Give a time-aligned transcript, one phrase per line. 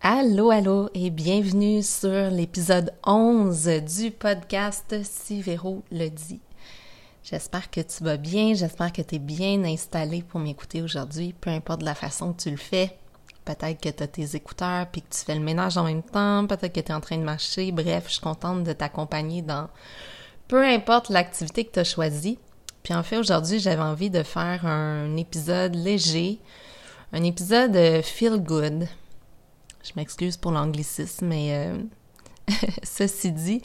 [0.00, 6.40] Allô, allô et bienvenue sur l'épisode 11 du podcast Si Véro le dit.
[7.24, 11.50] J'espère que tu vas bien, j'espère que tu es bien installé pour m'écouter aujourd'hui, peu
[11.50, 12.96] importe la façon que tu le fais.
[13.44, 16.46] Peut-être que tu as tes écouteurs puis que tu fais le ménage en même temps,
[16.46, 17.72] peut-être que tu es en train de marcher.
[17.72, 19.68] Bref, je suis contente de t'accompagner dans
[20.46, 22.38] peu importe l'activité que tu as choisie.
[22.84, 26.38] Puis en fait, aujourd'hui, j'avais envie de faire un épisode léger,
[27.12, 28.86] un épisode feel good.
[29.88, 31.78] Je m'excuse pour l'anglicisme, mais euh,
[32.82, 33.62] ceci dit,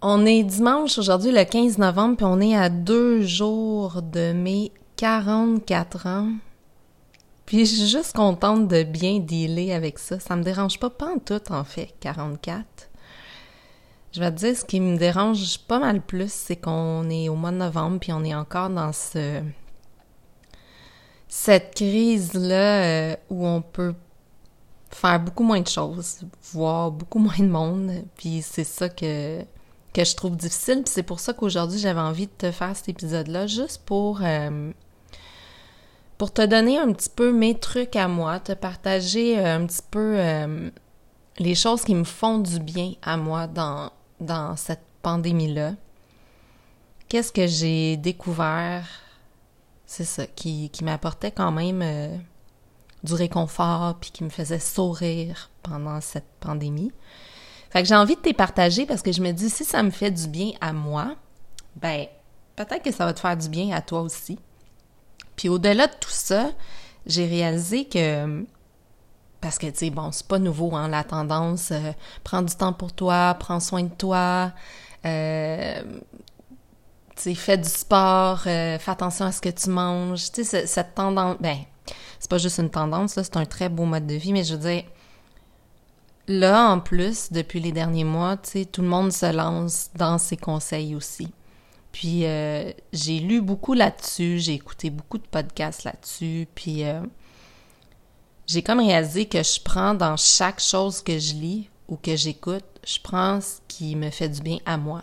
[0.00, 4.72] on est dimanche aujourd'hui, le 15 novembre, puis on est à deux jours de mes
[4.96, 6.32] 44 ans.
[7.44, 10.20] Puis je suis juste contente de bien dealer avec ça.
[10.20, 12.64] Ça me dérange pas, pas en tout, en fait, 44.
[14.12, 17.34] Je vais te dire, ce qui me dérange pas mal plus, c'est qu'on est au
[17.34, 19.42] mois de novembre, puis on est encore dans ce
[21.30, 23.94] cette crise-là euh, où on peut
[24.90, 26.20] faire beaucoup moins de choses,
[26.52, 29.44] voir beaucoup moins de monde, puis c'est ça que
[29.94, 32.88] que je trouve difficile, puis c'est pour ça qu'aujourd'hui j'avais envie de te faire cet
[32.90, 34.70] épisode-là, juste pour euh,
[36.18, 39.82] pour te donner un petit peu mes trucs à moi, te partager euh, un petit
[39.90, 40.70] peu euh,
[41.38, 45.72] les choses qui me font du bien à moi dans dans cette pandémie-là.
[47.08, 48.86] Qu'est-ce que j'ai découvert,
[49.86, 51.82] c'est ça, qui, qui m'apportait quand même
[53.04, 56.92] du réconfort, puis qui me faisait sourire pendant cette pandémie.
[57.70, 59.90] Fait que j'ai envie de te partager parce que je me dis, si ça me
[59.90, 61.14] fait du bien à moi,
[61.76, 62.06] ben,
[62.56, 64.38] peut-être que ça va te faire du bien à toi aussi.
[65.36, 66.50] Puis au-delà de tout ça,
[67.06, 68.44] j'ai réalisé que,
[69.40, 71.92] parce que, tu sais, bon, c'est pas nouveau, hein, la tendance, euh,
[72.24, 74.52] prends du temps pour toi, prends soin de toi,
[75.04, 75.82] euh,
[77.20, 81.36] fais du sport, euh, fais attention à ce que tu manges, tu sais, cette tendance,
[81.40, 81.58] ben,
[82.18, 84.70] c'est pas juste une tendance, c'est un très beau mode de vie, mais je veux
[84.70, 84.84] dire,
[86.26, 90.36] là, en plus, depuis les derniers mois, tu tout le monde se lance dans ses
[90.36, 91.28] conseils aussi.
[91.92, 97.00] Puis euh, j'ai lu beaucoup là-dessus, j'ai écouté beaucoup de podcasts là-dessus, puis euh,
[98.46, 102.64] j'ai comme réalisé que je prends dans chaque chose que je lis ou que j'écoute,
[102.86, 105.02] je prends ce qui me fait du bien à moi.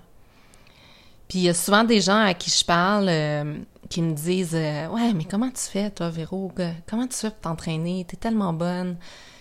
[1.27, 3.57] Puis il y a souvent des gens à qui je parle euh,
[3.89, 6.51] qui me disent Ouais, mais comment tu fais, toi, Véro?
[6.87, 8.05] Comment tu fais pour t'entraîner?
[8.07, 8.97] T'es tellement bonne.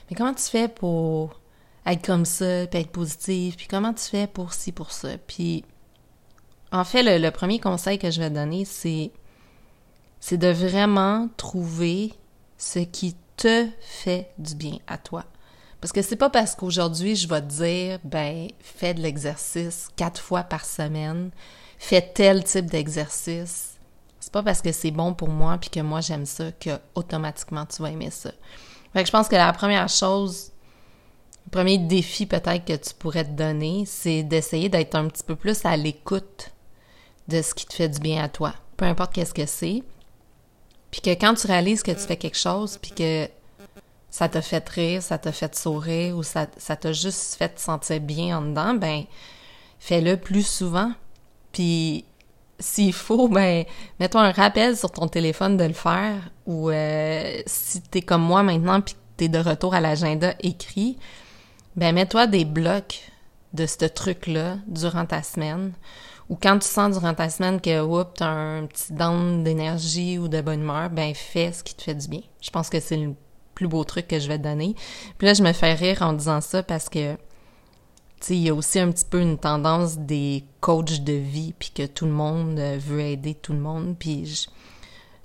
[0.08, 1.40] Mais comment tu fais pour
[1.86, 5.18] être comme ça, puis être positive, puis comment tu fais pour ci, pour ça?
[5.26, 5.64] Puis,
[6.72, 9.12] en fait, le, premier conseil que je vais donner, c'est,
[10.20, 12.14] c'est de vraiment trouver
[12.58, 15.24] ce qui te fait du bien à toi.
[15.80, 20.20] Parce que c'est pas parce qu'aujourd'hui je vais te dire, ben, fais de l'exercice quatre
[20.20, 21.30] fois par semaine,
[21.78, 23.78] fais tel type d'exercice.
[24.20, 27.66] C'est pas parce que c'est bon pour moi puis que moi j'aime ça que automatiquement
[27.66, 28.30] tu vas aimer ça.
[28.92, 30.52] Fait que je pense que la première chose
[31.46, 35.36] le premier défi peut-être que tu pourrais te donner, c'est d'essayer d'être un petit peu
[35.36, 36.50] plus à l'écoute
[37.28, 39.82] de ce qui te fait du bien à toi, peu importe qu'est-ce que c'est.
[40.90, 43.28] Puis que quand tu réalises que tu fais quelque chose, puis que
[44.10, 47.60] ça t'a fait rire, ça t'a fait sourire ou ça, ça t'a juste fait te
[47.60, 49.04] sentir bien en dedans, ben
[49.78, 50.92] fais-le plus souvent.
[51.54, 52.04] Puis
[52.58, 53.64] s'il faut, ben
[53.98, 58.42] mets-toi un rappel sur ton téléphone de le faire ou euh, si t'es comme moi
[58.42, 60.98] maintenant puis t'es de retour à l'agenda écrit,
[61.76, 63.10] ben mets-toi des blocs
[63.52, 65.72] de ce truc-là durant ta semaine.
[66.28, 70.26] Ou quand tu sens durant ta semaine que oups, t'as un petit down d'énergie ou
[70.26, 72.22] de bonne humeur, ben fais ce qui te fait du bien.
[72.40, 73.14] Je pense que c'est le
[73.54, 74.74] plus beau truc que je vais te donner.
[75.18, 77.16] Puis là, je me fais rire en disant ça parce que
[78.28, 81.86] il y a aussi un petit peu une tendance des coachs de vie, puis que
[81.86, 83.96] tout le monde veut aider tout le monde.
[83.98, 84.48] Puis je,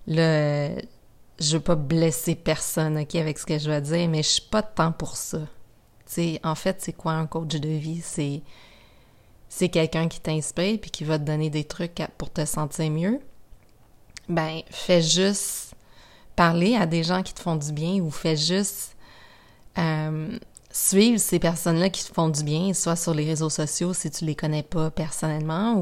[0.08, 0.70] là,
[1.40, 4.50] je veux pas blesser personne, OK, avec ce que je vais dire, mais je suis
[4.50, 5.40] pas de temps pour ça
[6.44, 8.02] en fait, c'est quoi un coach de vie?
[8.02, 8.42] C'est
[9.52, 13.20] c'est quelqu'un qui t'inspire puis qui va te donner des trucs pour te sentir mieux.
[14.28, 15.74] Ben, fais juste
[16.36, 18.96] parler à des gens qui te font du bien ou fais juste
[19.80, 20.38] euh,
[20.80, 24.26] suivre ces personnes-là qui te font du bien, soit sur les réseaux sociaux si tu
[24.26, 25.76] les connais pas personnellement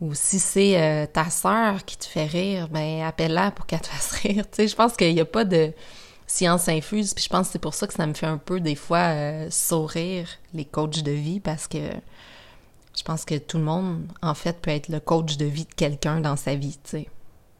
[0.00, 3.86] ou si c'est euh, ta sœur qui te fait rire, ben appelle-la pour qu'elle te
[3.88, 4.44] fasse rire.
[4.50, 5.72] Tu sais, je pense qu'il n'y a pas de
[6.26, 7.14] science infuse.
[7.14, 8.98] Puis je pense que c'est pour ça que ça me fait un peu des fois
[8.98, 11.78] euh, sourire les coachs de vie parce que
[12.96, 15.74] je pense que tout le monde, en fait, peut être le coach de vie de
[15.74, 17.08] quelqu'un dans sa vie, tu sais.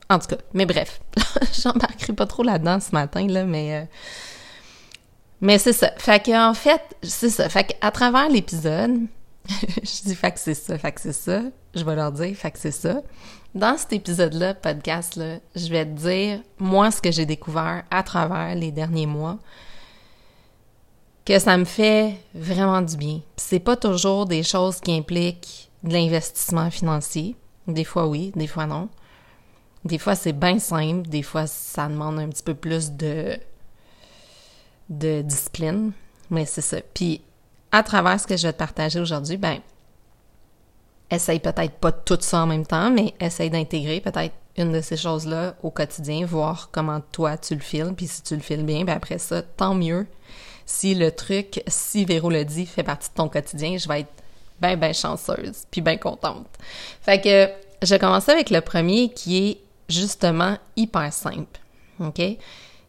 [0.09, 1.00] En tout cas, mais bref,
[1.62, 3.83] j'embarquerai pas trop là-dedans ce matin, là, mais...
[3.83, 3.85] Euh,
[5.41, 5.91] mais c'est ça.
[5.99, 7.49] Fait que, en fait, c'est ça.
[7.49, 9.06] Fait qu'à travers l'épisode,
[9.49, 11.43] je dis fait que c'est ça, fait que c'est ça.
[11.75, 13.03] Je vais leur dire fait que c'est ça.
[13.55, 18.55] Dans cet épisode-là, podcast-là, je vais te dire, moi, ce que j'ai découvert à travers
[18.55, 19.38] les derniers mois.
[21.25, 23.21] que ça me fait vraiment du bien.
[23.37, 27.35] C'est pas toujours des choses qui impliquent de l'investissement financier.
[27.67, 28.88] Des fois oui, des fois non.
[29.85, 33.38] Des fois c'est bien simple, des fois ça demande un petit peu plus de
[34.88, 35.93] de discipline,
[36.31, 36.79] mais c'est ça.
[36.94, 37.21] Puis
[37.73, 39.59] à travers ce que je vais te partager aujourd'hui, ben
[41.11, 44.97] essaye peut-être pas tout ça en même temps, mais essaye d'intégrer peut-être une de ces
[44.97, 48.85] choses-là au quotidien, voir comment toi tu le files, puis si tu le files bien,
[48.85, 50.06] ben après ça, tant mieux.
[50.65, 54.12] Si le truc, si Véro le dit, fait partie de ton quotidien, je vais être
[54.61, 56.49] bien, bien chanceuse, puis bien contente.
[57.03, 57.49] Fait que
[57.87, 61.61] je commence avec le premier qui est justement hyper simple,
[62.00, 62.21] OK?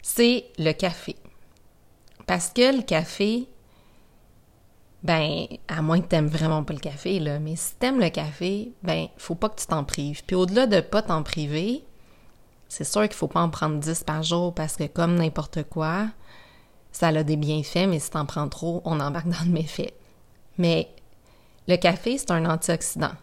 [0.02, 1.16] C'est le café.
[2.27, 3.47] Parce que le café,
[5.01, 8.74] ben, à moins que t'aimes vraiment pas le café, là, mais si t'aimes le café,
[8.83, 10.24] ben, faut pas que tu t'en prives.
[10.25, 11.85] Puis au-delà de pas t'en priver,
[12.68, 16.09] c'est sûr qu'il faut pas en prendre 10 par jour parce que comme n'importe quoi,
[16.91, 19.94] ça a des bienfaits, mais si t'en prends trop, on embarque dans le méfait.
[20.57, 20.89] Mais
[21.68, 23.15] le café, c'est un antioxydant.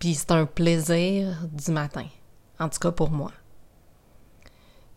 [0.00, 2.06] Puis c'est un plaisir du matin.
[2.58, 3.30] En tout cas pour moi.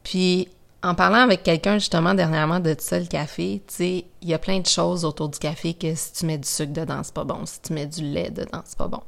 [0.03, 0.47] Puis
[0.83, 4.39] en parlant avec quelqu'un justement dernièrement de ça, le café, tu sais, il y a
[4.39, 7.23] plein de choses autour du café que si tu mets du sucre dedans, c'est pas
[7.23, 7.45] bon.
[7.45, 9.03] Si tu mets du lait dedans, c'est pas bon.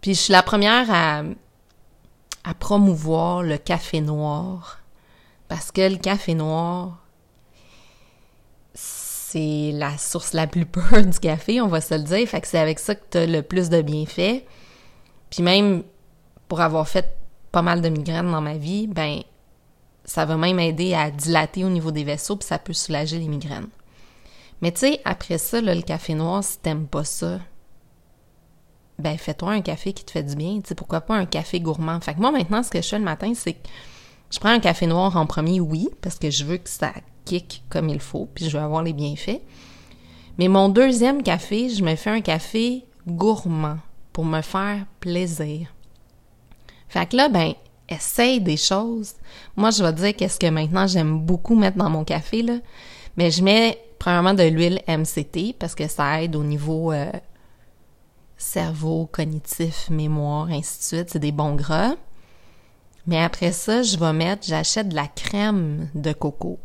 [0.00, 1.22] Puis je suis la première à,
[2.44, 4.80] à promouvoir le café noir.
[5.48, 7.04] Parce que le café noir,
[8.74, 12.26] c'est la source la plus pure du café, on va se le dire.
[12.26, 14.44] Fait que c'est avec ça que tu as le plus de bienfaits.
[15.28, 15.82] Puis même
[16.48, 17.16] pour avoir fait
[17.52, 19.22] pas mal de migraines dans ma vie, ben
[20.06, 23.28] ça va même aider à dilater au niveau des vaisseaux, puis ça peut soulager les
[23.28, 23.68] migraines.
[24.62, 27.40] Mais tu sais, après ça, le café noir, si t'aimes pas ça,
[28.98, 30.60] ben fais-toi un café qui te fait du bien.
[30.60, 32.00] Tu sais, pourquoi pas un café gourmand?
[32.00, 33.68] Fait que moi, maintenant, ce que je fais le matin, c'est que
[34.30, 36.92] je prends un café noir en premier, oui, parce que je veux que ça
[37.24, 39.42] kick comme il faut, puis je veux avoir les bienfaits.
[40.38, 43.78] Mais mon deuxième café, je me fais un café gourmand
[44.12, 45.68] pour me faire plaisir.
[46.88, 47.54] Fait que là, ben,
[47.88, 49.14] essaye des choses.
[49.56, 52.58] Moi, je vais dire qu'est-ce que maintenant j'aime beaucoup mettre dans mon café, là.
[53.16, 57.10] Mais je mets premièrement de l'huile MCT parce que ça aide au niveau euh,
[58.36, 61.10] cerveau, cognitif, mémoire, ainsi de suite.
[61.10, 61.94] C'est des bons gras.
[63.06, 66.58] Mais après ça, je vais mettre, j'achète de la crème de coco.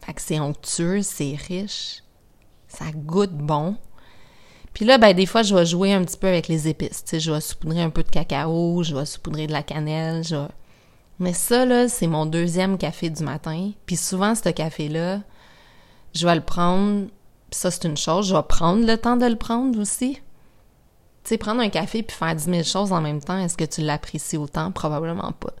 [0.00, 2.02] Fait que c'est onctueux, c'est riche,
[2.68, 3.76] ça goûte bon.
[4.72, 7.04] Puis là, ben, des fois, je vais jouer un petit peu avec les épices.
[7.12, 10.48] Je vais saupoudrer un peu de cacao, je vais saupoudrer de la cannelle, je vais
[11.20, 13.72] mais ça, là, c'est mon deuxième café du matin.
[13.84, 15.20] Puis souvent, ce café-là,
[16.14, 17.08] je vais le prendre.
[17.50, 18.28] Ça, c'est une chose.
[18.28, 20.14] Je vais prendre le temps de le prendre aussi.
[21.22, 23.64] Tu sais, prendre un café puis faire 10 000 choses en même temps, est-ce que
[23.64, 24.72] tu l'apprécies autant?
[24.72, 25.52] Probablement pas.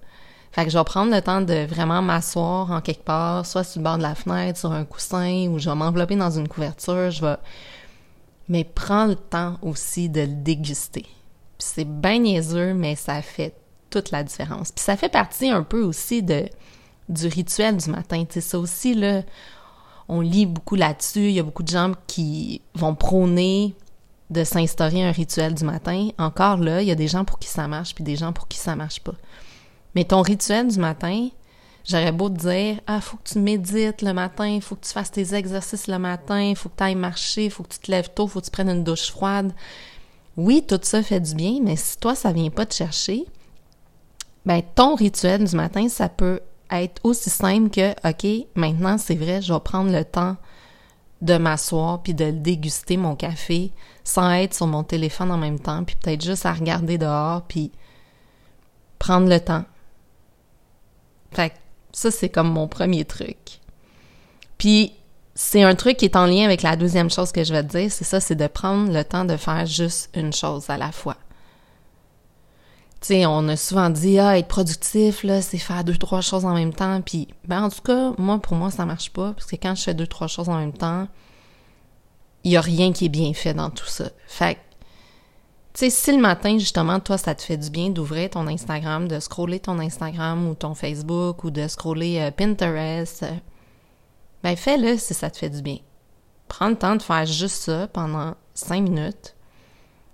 [0.50, 3.80] Fait que je vais prendre le temps de vraiment m'asseoir en quelque part, soit sur
[3.80, 7.10] le bord de la fenêtre, sur un coussin, ou je vais m'envelopper dans une couverture,
[7.10, 7.36] je vais...
[8.48, 11.06] Mais prends le temps aussi de le déguster.
[11.58, 13.54] C'est bien niaiseux, mais ça fait
[13.90, 14.72] toute la différence.
[14.72, 16.48] Puis ça fait partie un peu aussi de
[17.10, 18.24] du rituel du matin.
[18.24, 19.22] Tu sais, ça aussi, là,
[20.08, 21.28] on lit beaucoup là-dessus.
[21.28, 23.74] Il y a beaucoup de gens qui vont prôner
[24.30, 26.10] de s'instaurer un rituel du matin.
[26.18, 28.48] Encore là, il y a des gens pour qui ça marche, puis des gens pour
[28.48, 29.14] qui ça marche pas.
[29.94, 31.28] Mais ton rituel du matin,
[31.84, 35.10] j'aurais beau te dire Ah, faut que tu médites le matin, faut que tu fasses
[35.10, 38.28] tes exercices le matin, faut que tu ailles marcher, faut que tu te lèves tôt,
[38.28, 39.52] faut que tu prennes une douche froide.
[40.36, 43.26] Oui, tout ça fait du bien, mais si toi, ça vient pas te chercher,
[44.46, 49.42] ben ton rituel du matin, ça peut être aussi simple que OK, maintenant c'est vrai,
[49.42, 50.36] je vais prendre le temps
[51.20, 53.72] de m'asseoir puis de déguster mon café
[54.04, 57.72] sans être sur mon téléphone en même temps puis peut-être juste à regarder dehors puis
[58.98, 59.64] prendre le temps.
[61.32, 61.54] Fait que
[61.92, 63.60] ça c'est comme mon premier truc.
[64.56, 64.94] Puis
[65.42, 67.78] c'est un truc qui est en lien avec la deuxième chose que je vais te
[67.78, 70.92] dire, c'est ça, c'est de prendre le temps de faire juste une chose à la
[70.92, 71.16] fois.
[73.02, 76.52] Sais, on a souvent dit, ah, être productif, là, c'est faire deux, trois choses en
[76.54, 77.00] même temps.
[77.00, 79.32] Puis, ben, en tout cas, moi, pour moi, ça marche pas.
[79.32, 81.08] Parce que quand je fais deux, trois choses en même temps,
[82.44, 84.10] il y a rien qui est bien fait dans tout ça.
[84.26, 84.60] Fait que,
[85.72, 89.08] tu sais, si le matin, justement, toi, ça te fait du bien d'ouvrir ton Instagram,
[89.08, 93.32] de scroller ton Instagram ou ton Facebook ou de scroller euh, Pinterest, euh,
[94.42, 95.78] ben, fais-le si ça te fait du bien.
[96.48, 99.36] Prends le temps de faire juste ça pendant cinq minutes,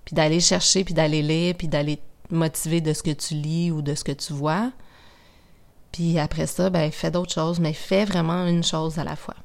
[0.04, 1.98] puis d'aller chercher, puis d'aller lire, puis d'aller
[2.30, 4.72] motivé de ce que tu lis ou de ce que tu vois.
[5.92, 9.36] Puis après ça, ben fais d'autres choses, mais fais vraiment une chose à la fois.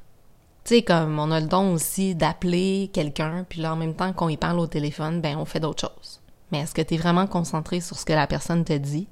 [0.64, 4.12] Tu sais, comme on a le don aussi d'appeler quelqu'un, puis là, en même temps
[4.12, 6.20] qu'on y parle au téléphone, ben on fait d'autres choses.
[6.50, 9.08] Mais est-ce que tu es vraiment concentré sur ce que la personne te dit?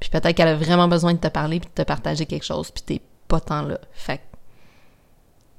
[0.00, 2.70] Puis peut-être qu'elle a vraiment besoin de te parler puis de te partager quelque chose,
[2.70, 3.78] puis t'es pas tant là.
[3.92, 4.20] Fait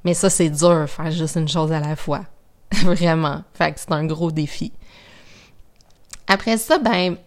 [0.03, 2.25] Mais ça, c'est dur, faire juste une chose à la fois.
[2.83, 3.43] Vraiment.
[3.53, 4.73] Fait que c'est un gros défi.
[6.27, 7.17] Après ça, ben,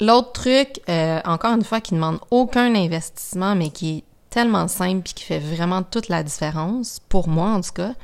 [0.00, 4.68] l'autre truc, euh, encore une fois, qui ne demande aucun investissement, mais qui est tellement
[4.68, 7.94] simple et qui fait vraiment toute la différence, pour moi en tout cas,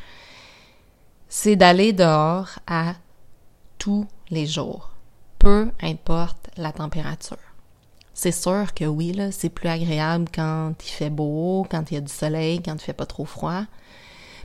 [1.29, 2.95] c'est d'aller dehors à
[3.79, 4.91] tous les jours,
[5.39, 7.37] peu importe la température.
[8.15, 11.97] C'est sûr que oui, là, c'est plus agréable quand il fait beau, quand il y
[11.97, 13.65] a du soleil, quand il fait pas trop froid.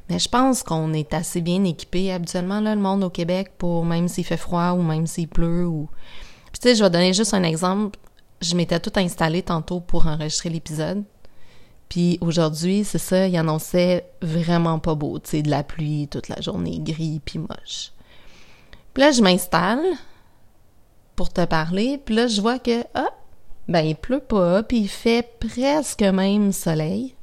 [0.10, 3.86] Mais je pense qu'on est assez bien équipé habituellement, là, le monde au Québec, pour
[3.86, 5.88] même s'il fait froid ou même s'il pleut ou...
[6.54, 8.00] tu sais, je vais donner juste un exemple.
[8.42, 11.04] Je m'étais tout installé tantôt pour enregistrer l'épisode.
[11.90, 16.28] Puis aujourd'hui, c'est ça, il annonçait vraiment pas beau, tu sais, de la pluie toute
[16.28, 17.92] la journée, gris puis moche.
[18.94, 19.84] Puis là, je m'installe
[21.16, 23.10] pour te parler, puis là, je vois que, ah,
[23.68, 27.16] ben, il pleut pas, puis il fait presque même soleil.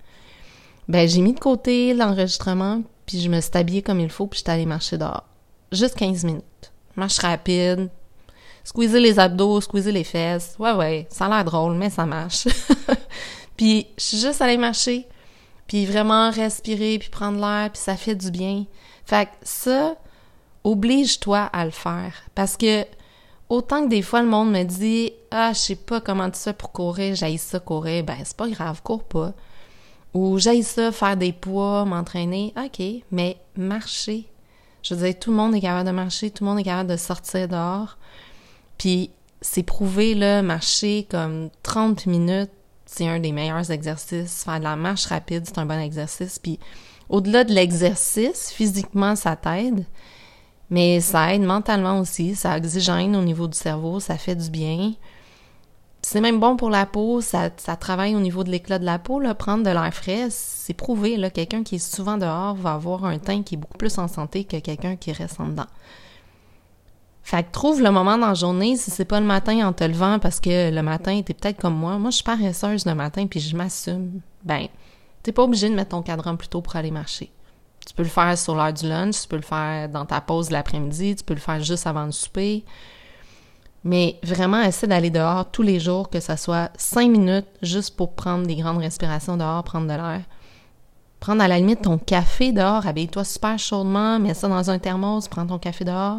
[0.88, 4.38] Ben, j'ai mis de côté l'enregistrement, puis je me suis habillée comme il faut, puis
[4.38, 5.24] j'étais allée marcher dehors.
[5.72, 6.72] Juste 15 minutes.
[6.94, 7.90] Marche rapide,
[8.62, 10.54] squeezer les abdos, squeezer les fesses.
[10.58, 12.46] Ouais, ouais, ça a l'air drôle, mais ça marche.
[13.56, 15.06] puis je suis juste allée marcher,
[15.66, 18.64] puis vraiment respirer, puis prendre l'air, puis ça fait du bien.
[19.04, 19.96] Fait que ça,
[20.64, 22.14] oblige-toi à le faire.
[22.34, 22.84] Parce que
[23.48, 26.52] autant que des fois le monde me dit Ah, je sais pas comment tu fais
[26.52, 29.32] pour courir, j'aille ça courir, ben c'est pas grave, cours pas.
[30.16, 32.54] Ou j'aille ça, faire des poids, m'entraîner.
[32.56, 34.26] OK, mais marcher.
[34.82, 36.88] Je veux dire, tout le monde est capable de marcher, tout le monde est capable
[36.88, 37.98] de sortir dehors.
[38.78, 39.10] Puis
[39.42, 42.50] c'est prouvé, là, marcher comme 30 minutes,
[42.86, 44.42] c'est un des meilleurs exercices.
[44.42, 46.38] Faire de la marche rapide, c'est un bon exercice.
[46.38, 46.58] Puis
[47.10, 49.84] au-delà de l'exercice, physiquement, ça t'aide.
[50.70, 54.94] Mais ça aide mentalement aussi, ça oxygène au niveau du cerveau, ça fait du bien.
[56.08, 59.18] C'est même bon pour la peau, ça, travaille au niveau de l'éclat de la peau,
[59.18, 63.06] là, prendre de l'air frais, c'est prouvé, là, quelqu'un qui est souvent dehors va avoir
[63.06, 65.66] un teint qui est beaucoup plus en santé que quelqu'un qui reste en dedans.
[67.24, 69.82] Fait que trouve le moment dans la journée, si c'est pas le matin en te
[69.82, 73.26] levant, parce que le matin, t'es peut-être comme moi, moi je suis paresseuse le matin
[73.26, 74.68] puis je m'assume, ben,
[75.24, 77.32] t'es pas obligé de mettre ton cadran plus tôt pour aller marcher.
[77.84, 80.52] Tu peux le faire sur l'heure du lunch, tu peux le faire dans ta pause
[80.52, 82.64] l'après-midi, tu peux le faire juste avant le souper.
[83.86, 88.14] Mais vraiment, essaie d'aller dehors tous les jours, que ça soit cinq minutes juste pour
[88.16, 90.22] prendre des grandes respirations dehors, prendre de l'air.
[91.20, 95.28] Prendre à la limite ton café dehors, habille-toi super chaudement, mets ça dans un thermos,
[95.28, 96.18] prends ton café dehors.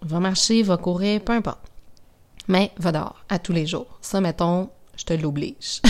[0.00, 1.60] Va marcher, va courir, peu importe.
[2.48, 3.98] Mais va dehors, à tous les jours.
[4.00, 5.82] Ça, mettons, je te l'oblige.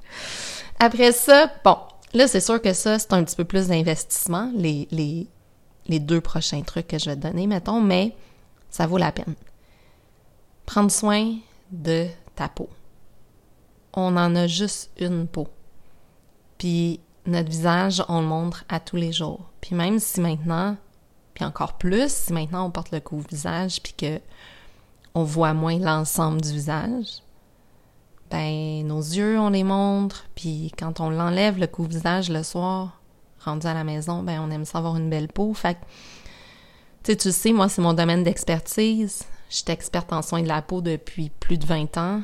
[0.78, 1.76] Après ça, bon,
[2.14, 5.26] là, c'est sûr que ça, c'est un petit peu plus d'investissement, les, les,
[5.86, 8.16] les deux prochains trucs que je vais te donner, mettons, mais
[8.70, 9.34] ça vaut la peine.
[10.70, 11.34] Prendre soin
[11.72, 12.68] de ta peau.
[13.92, 15.48] On en a juste une peau.
[16.58, 19.50] Puis notre visage, on le montre à tous les jours.
[19.60, 20.76] Puis même si maintenant,
[21.34, 24.20] puis encore plus, si maintenant on porte le couvre-visage puis que
[25.16, 27.24] on voit moins l'ensemble du visage,
[28.30, 33.00] ben nos yeux, on les montre, puis quand on l'enlève le couvre-visage le soir,
[33.44, 35.52] rendu à la maison, ben on aime ça avoir une belle peau.
[35.52, 35.80] Fait que,
[37.02, 39.24] tu sais, tu sais, moi, c'est mon domaine d'expertise.
[39.50, 42.22] Je suis experte en soins de la peau depuis plus de 20 ans.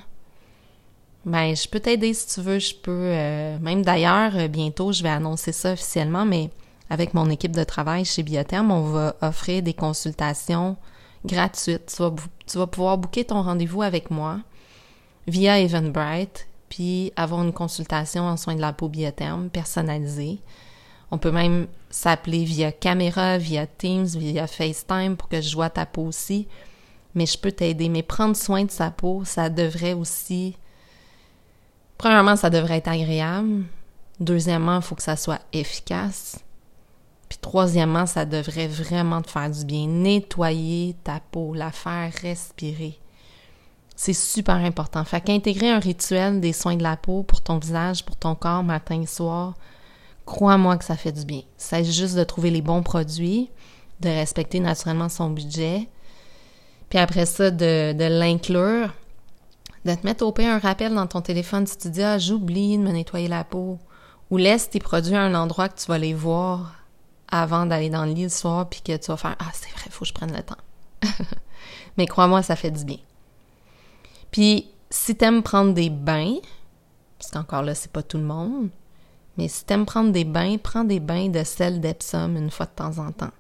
[1.25, 2.61] Ben, je peux t'aider si tu veux.
[2.61, 6.50] Je peux, euh, même d'ailleurs, euh, bientôt, je vais annoncer ça officiellement, mais
[6.88, 10.76] avec mon équipe de travail chez Biotherm, on va offrir des consultations
[11.25, 12.00] gratuites.
[12.47, 14.38] Tu vas, pouvoir booker ton rendez-vous avec moi
[15.26, 20.38] via Eventbrite, puis avoir une consultation en soins de la peau Biotherm personnalisée.
[21.11, 25.87] On peut même s'appeler via caméra, via Teams, via FaceTime pour que je vois ta
[25.87, 26.47] peau aussi
[27.16, 27.88] mais je peux t'aider.
[27.88, 30.56] Mais prendre soin de sa peau, ça devrait aussi...
[31.99, 33.64] Premièrement, ça devrait être agréable.
[34.20, 36.38] Deuxièmement, il faut que ça soit efficace.
[37.28, 39.87] Puis troisièmement, ça devrait vraiment te faire du bien.
[39.87, 43.00] Nettoyer ta peau, la faire respirer.
[43.96, 45.02] C'est super important.
[45.04, 48.62] Fait qu'intégrer un rituel des soins de la peau pour ton visage, pour ton corps,
[48.62, 49.54] matin et soir,
[50.26, 51.40] crois-moi que ça fait du bien.
[51.56, 53.50] C'est juste de trouver les bons produits,
[54.00, 55.88] de respecter naturellement son budget,
[56.88, 58.92] puis après ça, de, de l'inclure,
[59.84, 62.76] de te mettre au pire un rappel dans ton téléphone si tu dis Ah, j'oublie
[62.76, 63.78] de me nettoyer la peau.
[64.30, 66.74] Ou laisse tes produits à un endroit que tu vas les voir
[67.28, 69.82] avant d'aller dans le lit le soir, puis que tu vas faire Ah, c'est vrai,
[69.86, 70.56] il faut que je prenne le temps.
[71.96, 72.98] Mais crois-moi, ça fait du bien.
[74.30, 76.36] Puis, si t'aimes prendre des bains,
[77.18, 78.68] parce qu'encore là, c'est pas tout le monde,
[79.36, 82.70] mais si t'aimes prendre des bains, prends des bains de sel d'Epsom une fois de
[82.70, 83.32] temps en temps.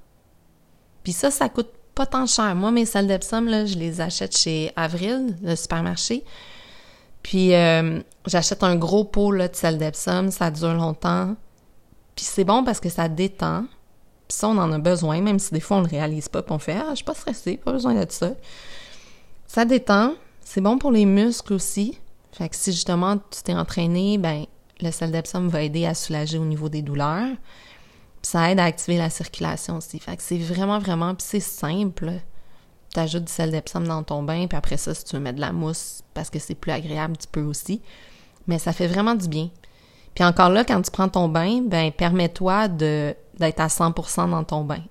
[1.02, 2.54] Puis ça, ça coûte pas tant cher.
[2.54, 6.24] Moi, mes salles d'Epsom, là, je les achète chez Avril, le supermarché.
[7.22, 11.34] Puis, euh, j'achète un gros pot là, de sel d'Epsom, ça dure longtemps.
[12.14, 13.62] Puis c'est bon parce que ça détend.
[14.28, 16.52] Puis ça, on en a besoin, même si des fois on le réalise pas, puis
[16.52, 18.30] on fait Ah, je suis pas stressée, pas besoin de ça.
[19.46, 20.14] Ça détend.
[20.44, 21.98] C'est bon pour les muscles aussi.
[22.32, 24.44] Fait que si justement tu t'es entraîné, ben
[24.80, 27.36] le sel d'Epsom va aider à soulager au niveau des douleurs.
[28.26, 30.00] Ça aide à activer la circulation aussi.
[30.00, 32.10] Fait que c'est vraiment, vraiment, puis c'est simple.
[32.92, 35.36] Tu ajoutes du sel d'Epsom dans ton bain, puis après ça, si tu veux mettre
[35.36, 37.82] de la mousse parce que c'est plus agréable, tu peux aussi.
[38.48, 39.48] Mais ça fait vraiment du bien.
[40.16, 44.42] Puis encore là, quand tu prends ton bain, ben permets-toi de d'être à 100% dans
[44.42, 44.82] ton bain.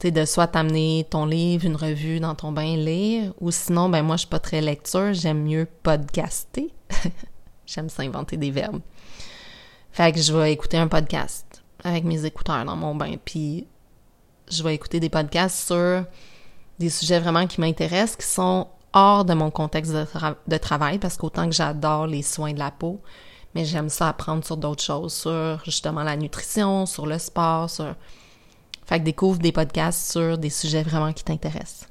[0.00, 3.88] Tu sais, de soit t'amener ton livre, une revue dans ton bain, lire, ou sinon,
[3.88, 6.74] ben moi, je suis pas très lecture, j'aime mieux podcaster.
[7.64, 8.80] j'aime s'inventer des verbes.
[9.92, 13.66] Fait que je vais écouter un podcast avec mes écouteurs dans mon bain, puis
[14.50, 16.04] je vais écouter des podcasts sur
[16.78, 21.46] des sujets vraiment qui m'intéressent, qui sont hors de mon contexte de, travail, parce qu'autant
[21.46, 23.00] que j'adore les soins de la peau,
[23.54, 27.94] mais j'aime ça apprendre sur d'autres choses, sur justement la nutrition, sur le sport, sur...
[28.86, 31.86] Fait que découvre des podcasts sur des sujets vraiment qui t'intéressent.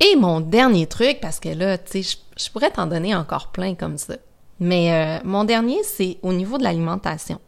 [0.00, 3.76] Et mon dernier truc, parce que là, tu sais, je, pourrais t'en donner encore plein
[3.76, 4.14] comme ça.
[4.58, 7.40] Mais euh, mon dernier, c'est au niveau de l'alimentation.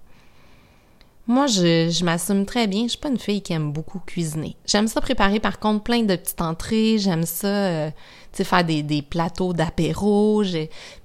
[1.29, 2.85] Moi, je, je m'assume très bien.
[2.85, 4.57] Je suis pas une fille qui aime beaucoup cuisiner.
[4.65, 6.99] J'aime ça préparer, par contre, plein de petites entrées.
[6.99, 7.91] J'aime ça, euh,
[8.33, 10.45] tu sais, faire des, des plateaux d'apéro.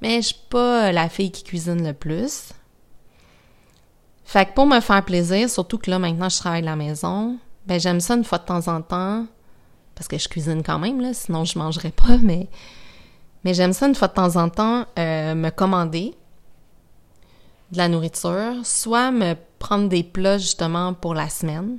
[0.01, 2.53] Mais je suis pas la fille qui cuisine le plus.
[4.31, 7.37] Fait que pour me faire plaisir, surtout que là, maintenant, je travaille à la maison,
[7.65, 9.25] ben j'aime ça une fois de temps en temps,
[9.93, 12.47] parce que je cuisine quand même, là, sinon je mangerais pas, mais...
[13.43, 16.15] Mais j'aime ça une fois de temps en temps, euh, me commander
[17.71, 21.77] de la nourriture, soit me prendre des plats justement pour la semaine.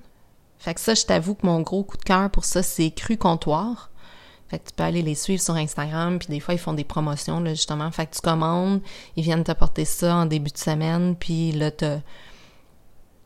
[0.59, 3.17] Fait que ça, je t'avoue que mon gros coup de cœur pour ça, c'est Cru
[3.17, 3.91] Comptoir.
[4.49, 6.85] Fait que tu peux aller les suivre sur Instagram, puis des fois, ils font des
[6.85, 7.91] promotions, là, justement.
[7.91, 8.81] Fait que tu commandes,
[9.17, 11.99] ils viennent t'apporter ça en début de semaine, puis là, t'as...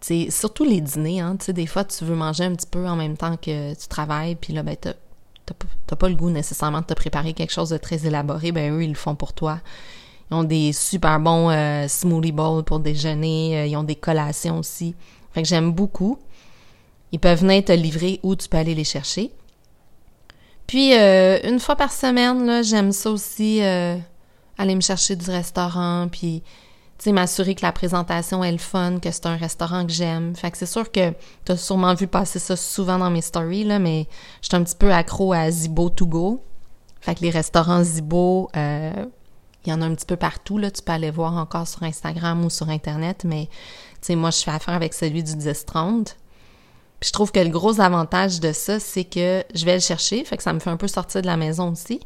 [0.00, 2.86] C'est surtout les dîners, hein, tu sais, des fois, tu veux manger un petit peu
[2.86, 6.86] en même temps que tu travailles, puis là, ben, t'as pas le goût nécessairement de
[6.86, 9.60] te préparer quelque chose de très élaboré, ben eux, ils le font pour toi.
[10.30, 13.58] Ils ont des super bons euh, smoothie bowls pour déjeuner.
[13.58, 14.95] Euh, ils ont des collations aussi.
[15.32, 16.19] Fait que j'aime beaucoup.
[17.12, 19.30] Ils peuvent venir te livrer ou tu peux aller les chercher.
[20.67, 26.43] Puis, euh, une fois par semaine, j'aime ça aussi, aller me chercher du restaurant, puis,
[26.99, 30.34] tu sais, m'assurer que la présentation est le fun, que c'est un restaurant que j'aime.
[30.34, 31.12] Fait que c'est sûr que
[31.45, 34.08] tu as sûrement vu passer ça souvent dans mes stories, mais
[34.43, 36.43] je suis un petit peu accro à Zibo to go.
[37.00, 38.50] Fait que les restaurants Zibo,
[39.66, 40.70] il y en a un petit peu partout, là.
[40.70, 44.38] Tu peux aller voir encore sur Instagram ou sur Internet, mais, tu sais, moi, je
[44.38, 46.14] fais affaire avec celui du 10-30.
[46.98, 50.24] Puis je trouve que le gros avantage de ça, c'est que je vais le chercher,
[50.24, 52.00] fait que ça me fait un peu sortir de la maison aussi.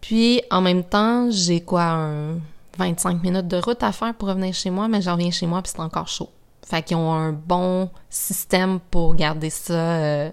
[0.00, 2.38] Puis, en même temps, j'ai quoi, un
[2.78, 5.62] 25 minutes de route à faire pour revenir chez moi, mais j'en reviens chez moi
[5.62, 6.30] puis c'est encore chaud.
[6.64, 10.30] Fait qu'ils ont un bon système pour garder ça, euh,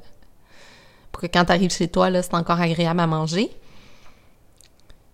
[1.12, 3.52] pour que quand tu arrives chez toi, là, c'est encore agréable à manger.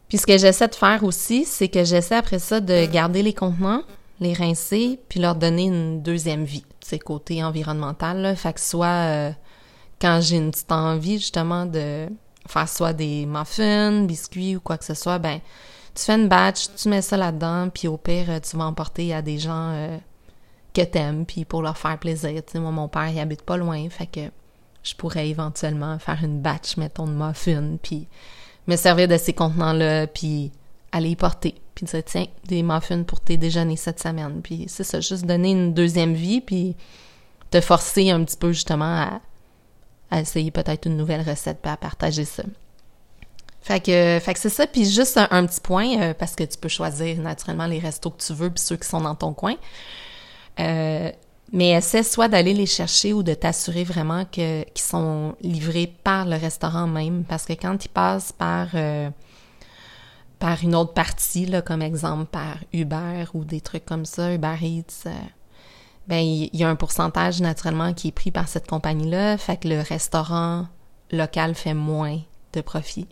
[0.09, 3.33] Puis ce que j'essaie de faire aussi, c'est que j'essaie après ça de garder les
[3.33, 3.83] contenants,
[4.19, 8.21] les rincer, puis leur donner une deuxième vie, c'est côté environnemental.
[8.21, 8.35] Là.
[8.35, 9.31] Fait que soit euh,
[10.01, 12.07] quand j'ai une petite envie justement de
[12.47, 15.39] faire soit des muffins, biscuits ou quoi que ce soit, ben
[15.93, 19.21] tu fais une batch, tu mets ça là-dedans, puis au pire, tu vas emporter à
[19.21, 19.97] des gens euh,
[20.73, 22.31] que t'aimes, puis pour leur faire plaisir.
[22.45, 24.21] Tu sais, moi, mon père, il habite pas loin, fait que
[24.81, 28.07] je pourrais éventuellement faire une batch, mettons, de muffins, puis
[28.69, 30.51] me servir de ces contenants-là, puis
[30.91, 31.55] aller y porter.
[31.75, 34.41] Puis dire, tiens, des muffins pour tes déjeuners cette semaine.
[34.41, 36.75] Puis c'est ça, juste donner une deuxième vie, puis
[37.51, 39.19] te forcer un petit peu justement
[40.11, 42.43] à, essayer peut-être une nouvelle recette, puis à partager ça.
[43.61, 44.67] Fait que, c'est ça.
[44.67, 48.21] Puis juste un, petit point, euh, parce que tu peux choisir naturellement les restos que
[48.21, 49.55] tu veux, puis ceux qui sont dans ton coin.
[50.59, 51.11] Euh,
[51.51, 56.25] mais essaie soit d'aller les chercher ou de t'assurer vraiment que qu'ils sont livrés par
[56.25, 59.09] le restaurant même, parce que quand ils passent par euh,
[60.37, 64.55] par une autre partie, là, comme exemple par Uber ou des trucs comme ça, Uber
[64.61, 65.11] Eats, euh,
[66.07, 69.67] ben il y, a un pourcentage naturellement qui est pris par cette compagnie-là, fait que
[69.67, 70.65] le restaurant
[71.11, 72.19] local fait moins
[72.53, 73.07] de profit.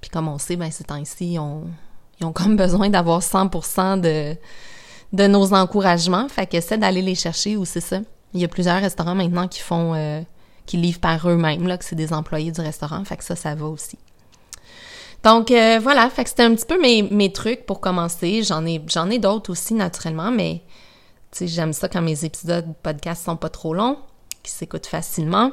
[0.00, 1.64] Puis comme on sait, ben ces temps-ci, ils ont,
[2.20, 4.36] ils ont comme besoin d'avoir 100% de
[5.12, 6.28] de nos encouragements.
[6.28, 8.00] Fait que c'est d'aller les chercher ou c'est ça.
[8.34, 10.20] Il y a plusieurs restaurants maintenant qui font, euh,
[10.66, 13.04] qui livrent par eux-mêmes, là, que c'est des employés du restaurant.
[13.04, 13.98] Fait que ça, ça va aussi.
[15.22, 18.42] Donc euh, voilà, fait que c'était un petit peu mes, mes trucs pour commencer.
[18.42, 20.62] J'en ai j'en ai d'autres aussi naturellement, mais
[21.30, 23.98] tu sais j'aime ça quand mes épisodes podcast sont pas trop longs,
[24.42, 25.52] qui s'écoutent facilement.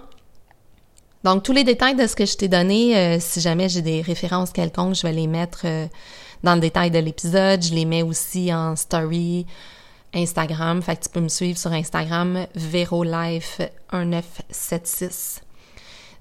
[1.24, 4.02] Donc tous les détails de ce que je t'ai donné, euh, si jamais j'ai des
[4.02, 5.68] références quelconques, je vais les mettre
[6.44, 7.64] dans le détail de l'épisode.
[7.64, 9.46] Je les mets aussi en story
[10.14, 10.82] Instagram.
[10.82, 15.42] Fait que tu peux me suivre sur Instagram, VeroLife1976.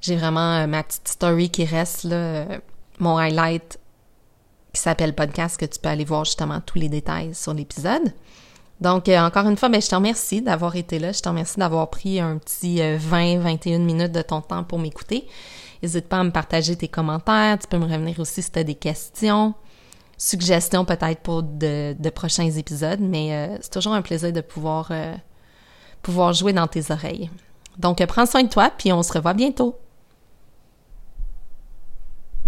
[0.01, 2.47] J'ai vraiment ma petite story qui reste là,
[2.99, 3.79] mon highlight
[4.73, 8.13] qui s'appelle podcast que tu peux aller voir justement tous les détails sur l'épisode.
[8.81, 11.11] Donc, euh, encore une fois, ben, je te remercie d'avoir été là.
[11.11, 15.27] Je te remercie d'avoir pris un petit 20-21 euh, minutes de ton temps pour m'écouter.
[15.83, 17.59] N'hésite pas à me partager tes commentaires.
[17.59, 19.55] Tu peux me revenir aussi si tu as des questions,
[20.19, 23.01] suggestions peut-être pour de, prochains épisodes.
[23.01, 24.93] Mais euh, c'est toujours un plaisir de pouvoir,
[26.03, 27.31] pouvoir jouer dans tes oreilles.
[27.79, 29.79] Donc, prends soin de toi, puis on se revoit bientôt.